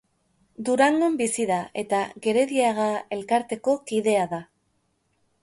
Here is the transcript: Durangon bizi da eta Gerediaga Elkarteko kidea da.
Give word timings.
Durangon 0.69 1.17
bizi 1.19 1.45
da 1.51 1.59
eta 1.81 1.99
Gerediaga 2.29 2.89
Elkarteko 3.19 3.77
kidea 3.93 4.27
da. 4.35 4.43